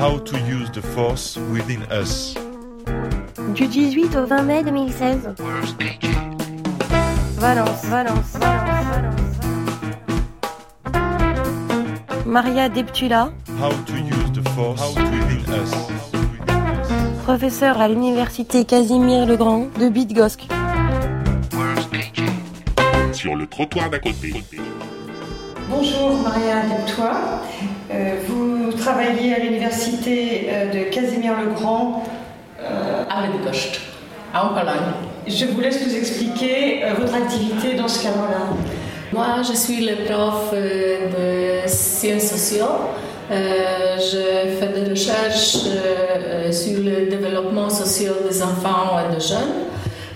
How 0.00 0.18
to 0.18 0.36
use 0.38 0.70
the 0.72 0.80
force 0.80 1.36
within 1.52 1.82
us. 1.90 2.34
Du 3.54 3.66
18 3.66 4.16
au 4.16 4.24
20 4.26 4.42
mai 4.42 4.62
2016. 4.64 5.34
Valence, 7.38 7.84
Valence, 7.84 7.84
Valence, 7.84 8.38
Valence. 8.38 9.36
Maria 12.26 12.68
Deptula, 12.68 13.32
How 13.60 13.70
to 13.84 13.92
use 13.94 14.32
the 14.32 14.42
force 14.50 14.80
within 14.96 15.44
us. 15.52 15.70
professeure 17.24 17.78
à 17.80 17.88
l'université 17.88 18.64
Casimir 18.64 19.26
le 19.26 19.36
Grand 19.36 19.66
de 19.78 19.88
Bydgoszcz. 19.90 20.48
sur 23.12 23.36
le 23.36 23.46
trottoir 23.46 23.90
d'à 23.90 23.98
côté. 23.98 24.32
Bonjour 25.68 26.22
Maria 26.22 26.62
Deptois. 26.62 27.42
Euh, 27.92 28.14
vous 28.28 28.72
travaillez 28.72 29.34
à 29.34 29.38
l'université 29.40 30.48
euh, 30.48 30.72
de 30.72 30.90
Casimir-le-Grand. 30.90 32.04
Euh, 32.60 33.04
à 33.08 33.26
Bydgoszcz, 33.26 33.80
en 34.34 34.48
Pologne. 34.48 34.92
je 35.26 35.46
vous 35.46 35.60
laisse 35.60 35.84
nous 35.84 35.96
expliquer 35.96 36.82
votre 36.98 37.14
activité 37.14 37.74
dans 37.74 37.88
ce 37.88 38.02
cadre-là. 38.02 38.54
Moi, 39.12 39.42
je 39.48 39.56
suis 39.56 39.86
le 39.86 40.04
prof 40.04 40.52
de 40.52 41.66
sciences 41.66 42.24
sociales. 42.24 42.68
Euh, 43.30 43.96
je 43.96 44.58
fais 44.58 44.80
des 44.80 44.90
recherches 44.90 45.58
euh, 45.66 46.50
sur 46.50 46.80
le 46.82 47.08
développement 47.08 47.70
social 47.70 48.14
des 48.28 48.42
enfants 48.42 48.98
et 48.98 49.14
des 49.14 49.20
jeunes, 49.20 49.68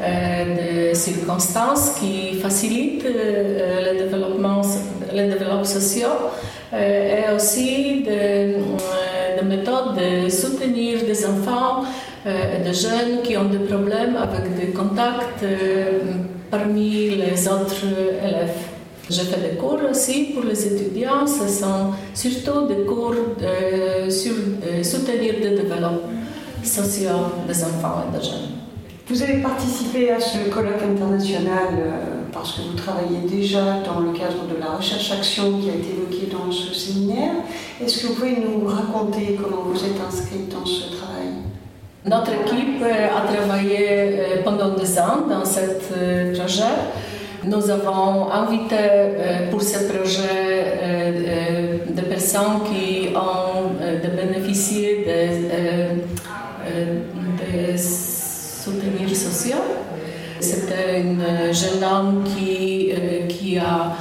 euh, 0.00 0.90
des 0.90 0.94
circonstances 0.94 1.94
qui 1.98 2.34
facilitent 2.34 3.04
le, 3.04 3.98
développement, 3.98 4.62
le 5.12 5.28
développement 5.28 5.64
social 5.64 6.12
et 6.72 7.34
aussi 7.34 8.02
des 8.02 8.56
de 9.40 9.46
méthodes 9.46 9.96
de 9.96 10.28
soutenir 10.28 11.04
des 11.04 11.26
enfants 11.26 11.84
euh, 12.26 12.56
et 12.56 12.62
des 12.62 12.74
jeunes 12.74 13.22
qui 13.22 13.36
ont 13.36 13.48
des 13.48 13.58
problèmes 13.58 14.16
avec 14.16 14.56
des 14.58 14.72
contacts 14.72 15.42
euh, 15.42 15.98
parmi 16.50 17.10
les 17.10 17.48
autres 17.48 17.84
élèves. 18.22 18.60
Je 19.08 19.22
fais 19.22 19.40
des 19.40 19.56
cours 19.56 19.80
aussi 19.90 20.26
pour 20.34 20.44
les 20.44 20.66
étudiants. 20.66 21.26
Ce 21.26 21.48
sont 21.48 21.92
surtout 22.14 22.66
des 22.68 22.84
cours 22.84 23.14
euh, 23.42 24.08
sur 24.08 24.32
euh, 24.32 24.82
soutenir 24.82 25.34
le 25.42 25.50
développement 25.56 25.98
social 26.62 27.16
des 27.48 27.64
enfants 27.64 28.04
et 28.06 28.16
des 28.18 28.24
jeunes. 28.24 28.50
Vous 29.08 29.20
avez 29.22 29.42
participé 29.42 30.10
à 30.12 30.20
ce 30.20 30.48
colloque 30.50 30.82
international 30.82 31.72
euh, 31.72 32.09
parce 32.32 32.52
que 32.52 32.62
vous 32.62 32.76
travaillez 32.76 33.20
déjà 33.28 33.80
dans 33.84 34.00
le 34.00 34.12
cadre 34.12 34.46
de 34.52 34.58
la 34.60 34.76
recherche-action 34.76 35.60
qui 35.60 35.70
a 35.70 35.74
été 35.74 35.90
évoquée 35.90 36.28
dans 36.30 36.50
ce 36.50 36.74
séminaire. 36.74 37.32
Est-ce 37.82 38.02
que 38.02 38.06
vous 38.08 38.14
pouvez 38.14 38.36
nous 38.36 38.66
raconter 38.66 39.38
comment 39.40 39.62
vous 39.62 39.78
êtes 39.84 40.00
inscrite 40.06 40.48
dans 40.48 40.66
ce 40.66 40.96
travail? 40.96 41.00
Notre 42.04 42.32
équipe 42.32 42.82
euh, 42.82 43.08
a 43.14 43.30
travaillé 43.30 43.88
euh, 43.90 44.42
pendant 44.42 44.70
deux 44.70 44.98
ans 44.98 45.26
dans 45.28 45.44
ce 45.44 45.60
euh, 45.96 46.34
projet. 46.34 46.62
Nous 47.44 47.70
avons 47.70 48.30
invité 48.30 48.76
pour 49.50 49.62
ce 49.62 49.84
projet 49.84 51.80
des 51.88 52.02
personnes 52.02 52.60
qui 52.70 53.08
ont 53.16 53.70
bénéficié 54.14 55.06
de, 55.06 55.79
C'était 60.40 61.02
un 61.04 61.52
jeune 61.52 61.84
homme 61.84 62.24
qui, 62.24 62.92
euh, 62.92 63.26
qui, 63.28 63.58
a, 63.58 63.92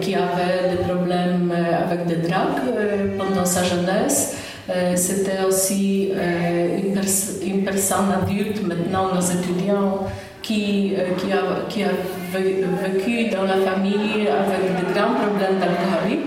qui 0.00 0.14
avait 0.14 0.70
des 0.76 0.84
problèmes 0.84 1.52
euh, 1.52 1.84
avec 1.84 2.06
des 2.06 2.16
drogues 2.16 2.62
euh, 2.76 3.16
pendant 3.18 3.44
sa 3.44 3.64
jeunesse. 3.64 4.36
Euh, 4.70 4.92
C'était 4.96 5.42
aussi 5.46 6.10
euh, 6.14 6.78
une, 6.78 6.92
pers- 6.94 7.42
une 7.44 7.64
personne 7.64 8.06
adulte, 8.22 8.62
maintenant 8.64 9.12
nos 9.14 9.20
étudiants, 9.20 10.06
qui, 10.42 10.94
euh, 10.96 11.14
qui, 11.18 11.32
a, 11.32 11.42
qui 11.68 11.82
a 11.82 11.88
vé- 12.32 12.64
vécu 12.84 13.28
dans 13.34 13.42
la 13.42 13.56
famille 13.68 14.28
avec 14.28 14.62
de 14.78 14.94
grands 14.94 15.14
problèmes 15.14 15.58
d'alcoolique. 15.58 16.26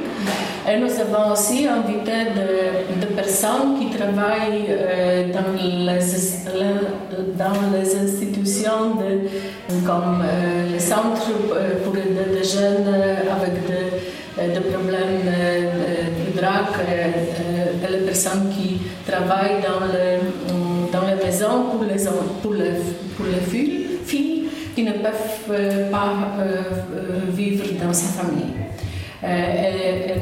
Et 0.69 0.77
nous 0.79 0.91
avons 0.99 1.31
aussi 1.33 1.67
invité 1.67 2.11
des 2.35 3.01
de 3.01 3.07
personnes 3.15 3.79
qui 3.79 3.87
travaillent 3.97 4.67
euh, 4.69 5.23
dans, 5.33 5.51
les, 5.57 5.85
le- 5.85 7.33
dans 7.35 7.57
les 7.75 7.95
institutions 7.95 8.95
de, 9.01 9.27
comme 9.87 10.21
euh, 10.23 10.71
les 10.71 10.79
centres 10.79 11.29
euh, 11.55 11.83
pour 11.83 11.93
des 11.93 12.43
jeunes 12.43 12.87
avec 13.35 13.53
des, 13.65 13.87
euh, 14.39 14.53
des 14.53 14.59
problèmes 14.69 15.23
de 15.25 16.39
euh, 16.39 16.45
euh, 16.89 17.87
et 17.87 17.91
les 17.91 18.05
personnes 18.05 18.49
qui 18.55 18.81
travaillent 19.09 19.61
dans, 19.61 19.85
le, 19.87 20.91
dans 20.93 21.05
les 21.07 21.25
maisons 21.25 21.63
pour 21.71 21.83
les, 21.83 22.03
pour 22.43 22.53
les, 22.53 22.73
pour 23.17 23.25
les 23.25 23.41
filles, 23.49 23.87
filles 24.05 24.43
qui 24.75 24.83
ne 24.83 24.91
peuvent 24.93 25.57
pas 25.91 26.13
vivre 27.35 27.65
dans 27.83 27.93
sa 27.93 28.07
famille. 28.21 28.70
Euh, 29.23 29.27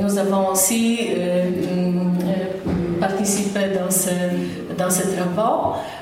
nous 0.02 0.18
avons 0.18 0.50
aussi 0.50 1.10
euh, 1.18 1.46
euh, 1.72 3.00
participé 3.00 3.60
dans 3.80 3.90
ce, 3.90 4.10
dans 4.78 4.90
ce. 4.90 5.04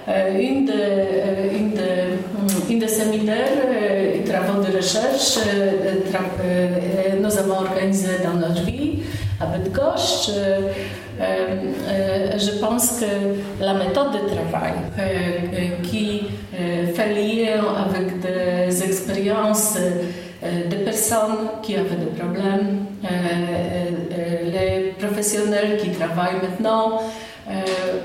Euh, 0.09 0.39
une, 0.39 0.65
de, 0.65 0.73
une, 1.55 1.71
de, 1.71 2.71
une 2.71 2.79
des 2.79 2.87
séminaires 2.87 3.67
et 4.15 4.23
travaux 4.23 4.63
de 4.63 4.75
recherche, 4.75 5.37
tra- 6.09 7.21
nous 7.21 7.37
avons 7.37 7.57
organisé 7.65 8.09
dans 8.23 8.33
notre 8.39 8.63
vie 8.63 8.99
à 9.39 9.45
Bydgoszcz. 9.45 10.31
Euh, 11.19 12.37
je 12.37 12.51
pense 12.59 12.99
que 13.01 13.63
la 13.63 13.73
méthode 13.73 14.11
de 14.13 14.29
travail 14.35 14.73
qui 15.83 16.23
fait 16.95 17.13
lien 17.13 17.63
avec 17.85 18.19
des 18.21 18.83
expériences 18.83 19.77
euh, 20.47 20.69
de 20.69 20.77
personnes 20.77 21.61
qui 21.61 21.75
avaient 21.75 21.95
des 21.95 22.17
problèmes, 22.19 22.85
euh, 23.03 23.07
euh, 23.07 24.51
les 24.51 24.91
professionnels 24.91 25.77
qui 25.77 25.89
travaillent 25.89 26.41
maintenant 26.41 27.01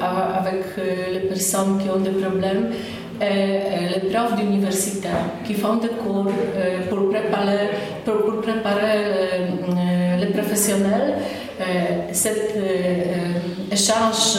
avec 0.00 0.64
les 1.12 1.20
personnes 1.20 1.78
qui 1.82 1.90
ont 1.90 1.98
des 1.98 2.10
problèmes, 2.10 2.70
et, 3.20 3.94
les 3.94 4.08
profs 4.08 4.36
d'université 4.36 5.08
qui 5.44 5.54
font 5.54 5.76
des 5.76 5.88
cours 5.88 6.30
pour 6.88 7.10
préparer, 7.10 7.70
pour, 8.04 8.40
préparer 8.40 8.98
les 10.20 10.26
professionnels. 10.26 11.14
Cet 12.12 12.54
échange 13.72 14.38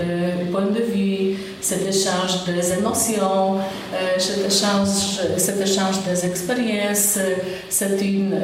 de 0.00 0.50
points 0.52 0.70
de 0.78 0.82
vue, 0.92 1.36
cet 1.60 1.86
échange 1.86 2.44
des 2.46 2.72
émotions, 2.78 3.58
euh, 3.58 4.18
cet, 4.18 4.46
échange, 4.46 5.20
cet 5.36 5.60
des 6.08 6.26
expériences, 6.26 7.18
euh, 7.18 7.34
c'est 7.68 8.00
une, 8.00 8.34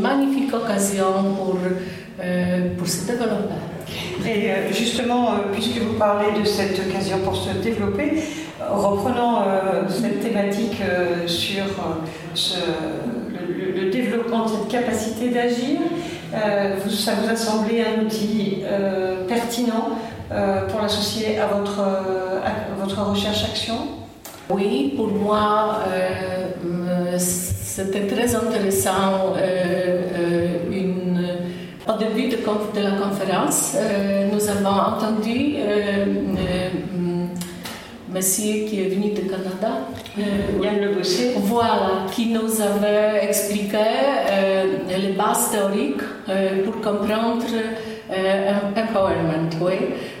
magnifique 0.00 0.52
occasion 0.52 1.34
pour, 1.36 1.56
euh, 2.20 2.68
pour 2.76 2.86
se 2.88 3.06
développer. 3.06 3.54
Et 4.26 4.50
euh, 4.50 4.72
justement, 4.72 5.30
puisque 5.52 5.78
vous 5.78 5.94
parlez 5.98 6.38
de 6.40 6.44
cette 6.44 6.78
occasion 6.78 7.18
pour 7.24 7.36
se 7.36 7.50
développer, 7.62 8.22
reprenons 8.70 9.38
cette 9.88 10.20
thématique 10.20 10.78
sur 11.26 11.64
le, 12.34 13.80
le- 13.84 13.90
développement 13.90 14.44
de 14.44 14.50
cette 14.50 14.68
capacité 14.68 15.30
d'agir. 15.30 15.78
Ça 16.32 17.12
vous 17.14 17.30
a 17.30 17.36
semblé 17.36 17.82
un 17.82 18.04
outil 18.04 18.58
pertinent 19.28 19.96
pour 20.68 20.80
l'associer 20.82 21.38
à 21.38 21.46
votre, 21.46 21.80
euh, 21.80 22.40
à 22.44 22.82
votre 22.84 23.00
recherche-action 23.10 23.74
Oui, 24.50 24.94
pour 24.96 25.08
moi, 25.08 25.80
euh, 25.88 26.48
euh, 27.14 27.18
c'était 27.18 28.06
très 28.06 28.34
intéressant. 28.34 29.34
euh, 29.36 30.02
euh, 30.18 30.48
une- 30.70 31.26
au 31.88 31.96
début 31.98 32.28
de, 32.28 32.36
la 32.82 32.90
conférence, 33.02 33.74
euh, 33.76 34.28
nous 34.32 34.46
avons 34.48 34.76
entendu 34.92 35.54
euh, 35.56 36.04
euh, 36.36 36.68
monsieur 38.12 38.66
qui 38.66 38.80
est 38.82 38.88
venu 38.88 39.10
du 39.12 39.22
Canada. 39.22 39.72
euh, 40.18 40.62
Yann 40.62 40.80
Le 40.80 40.94
Bossé. 40.94 41.32
Voilà, 41.36 42.06
qui 42.12 42.26
nous 42.26 42.60
avait 42.60 43.24
expliqué 43.28 43.76
euh, 43.78 44.64
les 44.88 45.12
bases 45.12 45.50
théoriques 45.52 46.02
euh, 46.28 46.62
pour 46.64 46.76
comprendre 46.80 47.44
euh, 47.54 47.87
empowerment. 48.10 49.50
Oui. 49.60 49.74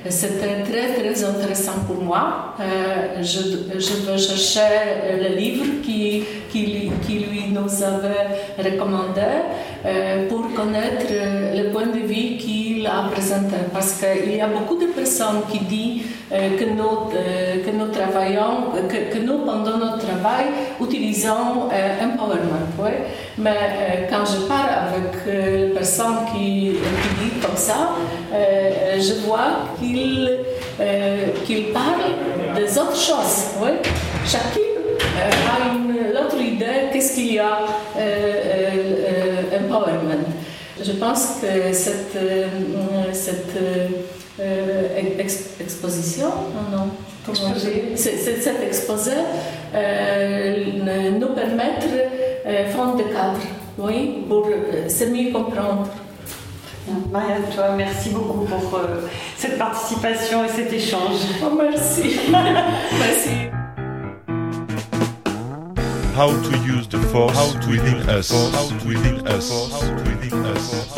C'était 0.08 0.62
très 0.62 1.24
intéressant 1.24 1.80
pour 1.86 2.02
moi. 2.02 2.54
Euh, 2.60 3.22
je, 3.22 3.78
je 3.78 4.10
vais 4.10 4.18
chercher 4.18 4.60
le 5.20 5.36
livre 5.36 5.64
qui, 5.82 6.24
nous 7.50 7.82
avait 7.82 8.70
recommandé 8.70 9.20
euh, 9.84 10.28
pour 10.28 10.52
connaître 10.54 11.06
le 11.10 11.70
point 11.70 11.86
de 11.86 12.00
vue 12.06 12.36
qu'il 12.36 12.86
a 12.86 13.08
présenté. 13.10 13.56
Parce 13.72 14.00
qu'il 14.00 14.36
y 14.36 14.40
a 14.40 14.48
beaucoup 14.48 14.76
de 14.76 14.86
personnes 14.86 15.42
qui 15.50 15.60
disent 15.60 16.02
euh, 16.32 16.56
que, 16.58 16.64
nous, 16.64 17.88
travaillons, 17.88 18.72
que, 18.88 19.14
que 19.14 19.18
nous, 19.24 19.38
pendant 19.38 19.78
notre 19.78 19.98
travail, 19.98 20.46
utilisons 20.80 21.68
empowerment. 22.02 22.47
Mais 23.38 23.50
euh, 23.50 24.06
quand 24.10 24.24
je 24.26 24.46
parle 24.48 24.70
avec 24.88 25.14
euh, 25.28 25.68
les 25.68 25.74
personnes 25.74 26.26
qui, 26.32 26.72
qui 26.72 27.24
disent 27.24 27.42
comme 27.42 27.56
ça, 27.56 27.90
je 28.98 29.26
vois 29.26 29.64
qu'il 29.78 30.38
qu'il 31.44 31.72
parle 31.72 32.56
des 32.56 32.78
autres 32.78 32.96
choses. 32.96 33.36
Oui. 33.62 33.70
Chacun 34.26 34.60
a 35.22 35.74
une 35.74 36.16
autre 36.16 36.40
idée 36.40 36.90
qu'est-ce 36.92 37.14
qu'il 37.14 37.34
y 37.34 37.38
a 37.38 37.60
empowerment. 39.56 40.24
Je 40.82 40.92
pense 40.92 41.38
que 41.40 41.72
cette, 41.72 42.18
cette 43.12 43.56
exposition, 45.60 46.30
non, 46.72 46.90
cet 47.94 48.62
exposé 48.62 49.12
nous 51.20 51.28
permettre 51.34 51.86
de 52.48 52.70
fond 52.70 52.94
de 52.96 53.02
cadre, 53.02 53.38
oui, 53.78 54.24
pour 54.28 54.46
se 54.88 55.04
mieux 55.04 55.32
comprendre. 55.32 55.86
Maria, 57.12 57.36
toi, 57.54 57.74
merci 57.76 58.10
beaucoup 58.10 58.46
pour 58.46 58.80
cette 59.36 59.58
participation 59.58 60.44
et 60.44 60.48
cet 60.48 60.72
échange. 60.72 61.20
Oh, 61.42 61.54
merci. 61.54 62.18
merci. 62.30 63.48
How 66.16 66.30
to 66.30 66.56
use 66.66 66.88
the 66.88 66.98
force 67.12 67.36
how 67.36 67.60
to 67.60 67.70
within 67.70 68.08
us. 68.08 68.30
How 68.30 68.66
to 68.66 68.88
within 68.88 69.24
us. 69.28 69.50
How 69.70 69.86
to 69.86 70.10
within 70.10 70.44
us. 70.46 70.97